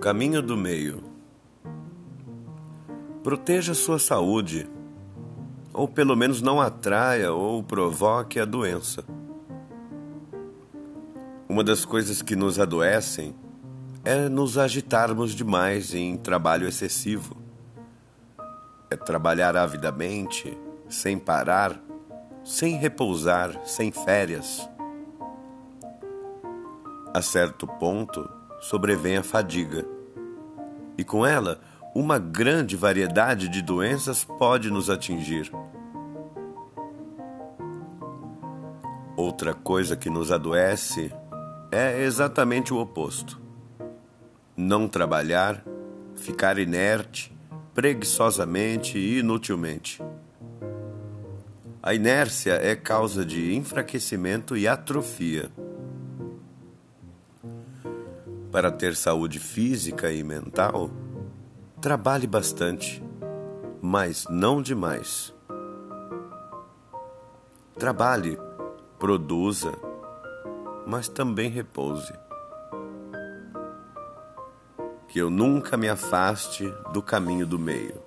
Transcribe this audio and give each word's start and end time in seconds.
Caminho 0.00 0.40
do 0.40 0.56
meio. 0.56 1.02
Proteja 3.22 3.74
sua 3.74 3.98
saúde, 3.98 4.66
ou 5.74 5.86
pelo 5.86 6.16
menos 6.16 6.40
não 6.40 6.58
atraia 6.58 7.34
ou 7.34 7.62
provoque 7.62 8.40
a 8.40 8.46
doença. 8.46 9.04
Uma 11.46 11.62
das 11.62 11.84
coisas 11.84 12.22
que 12.22 12.34
nos 12.34 12.58
adoecem 12.58 13.34
é 14.02 14.26
nos 14.26 14.56
agitarmos 14.56 15.34
demais 15.34 15.92
em 15.92 16.16
trabalho 16.16 16.66
excessivo. 16.66 17.36
É 18.88 18.96
trabalhar 18.96 19.54
avidamente, 19.54 20.56
sem 20.88 21.18
parar, 21.18 21.78
sem 22.42 22.78
repousar, 22.78 23.66
sem 23.66 23.92
férias. 23.92 24.66
A 27.12 27.20
certo 27.20 27.66
ponto, 27.66 28.26
sobrevém 28.60 29.16
a 29.16 29.22
fadiga. 29.22 29.99
E 31.00 31.04
com 31.04 31.24
ela, 31.24 31.58
uma 31.94 32.18
grande 32.18 32.76
variedade 32.76 33.48
de 33.48 33.62
doenças 33.62 34.22
pode 34.22 34.70
nos 34.70 34.90
atingir. 34.90 35.50
Outra 39.16 39.54
coisa 39.54 39.96
que 39.96 40.10
nos 40.10 40.30
adoece 40.30 41.10
é 41.72 42.02
exatamente 42.02 42.74
o 42.74 42.78
oposto. 42.78 43.40
Não 44.54 44.86
trabalhar, 44.86 45.64
ficar 46.14 46.58
inerte, 46.58 47.34
preguiçosamente 47.74 48.98
e 48.98 49.20
inutilmente. 49.20 50.02
A 51.82 51.94
inércia 51.94 52.60
é 52.62 52.76
causa 52.76 53.24
de 53.24 53.54
enfraquecimento 53.54 54.54
e 54.54 54.68
atrofia. 54.68 55.50
Para 58.52 58.72
ter 58.72 58.96
saúde 58.96 59.38
física 59.38 60.10
e 60.10 60.24
mental, 60.24 60.90
trabalhe 61.80 62.26
bastante, 62.26 63.00
mas 63.80 64.26
não 64.28 64.60
demais. 64.60 65.32
Trabalhe, 67.78 68.36
produza, 68.98 69.72
mas 70.84 71.08
também 71.08 71.48
repouse. 71.48 72.12
Que 75.08 75.20
eu 75.20 75.30
nunca 75.30 75.76
me 75.76 75.88
afaste 75.88 76.64
do 76.92 77.00
caminho 77.00 77.46
do 77.46 77.58
meio. 77.58 77.99